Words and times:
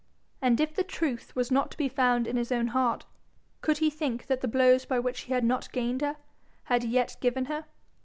And 0.41 0.59
if 0.59 0.73
the 0.73 0.83
Truth 0.83 1.35
was 1.35 1.51
not 1.51 1.69
to 1.69 1.77
be 1.77 1.87
found 1.87 2.25
in 2.25 2.35
his 2.35 2.51
own 2.51 2.69
heart, 2.69 3.05
could 3.61 3.77
he 3.77 3.91
think 3.91 4.25
that 4.25 4.41
the 4.41 4.47
blows 4.47 4.83
by 4.83 4.97
which 4.97 5.19
he 5.19 5.33
had 5.33 5.43
not 5.43 5.71
gained 5.71 6.01
her 6.01 6.17
had 6.63 6.83
yet 6.83 7.17
given 7.21 7.45
her? 7.45 7.65